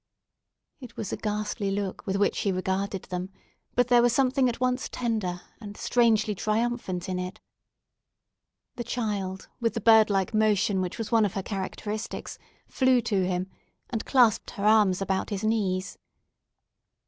It 0.79 0.97
was 0.97 1.13
a 1.13 1.15
ghastly 1.15 1.69
look 1.69 2.07
with 2.07 2.15
which 2.15 2.39
he 2.39 2.51
regarded 2.51 3.03
them; 3.03 3.29
but 3.75 3.89
there 3.89 4.01
was 4.01 4.13
something 4.13 4.49
at 4.49 4.59
once 4.59 4.89
tender 4.89 5.41
and 5.59 5.77
strangely 5.77 6.33
triumphant 6.33 7.07
in 7.07 7.19
it. 7.19 7.39
The 8.77 8.83
child, 8.83 9.47
with 9.59 9.75
the 9.75 9.79
bird 9.79 10.09
like 10.09 10.33
motion, 10.33 10.81
which 10.81 10.97
was 10.97 11.11
one 11.11 11.23
of 11.23 11.35
her 11.35 11.43
characteristics, 11.43 12.39
flew 12.65 12.99
to 13.01 13.27
him, 13.27 13.51
and 13.91 14.03
clasped 14.03 14.49
her 14.57 14.65
arms 14.65 15.03
about 15.03 15.29
his 15.29 15.43
knees. 15.43 15.99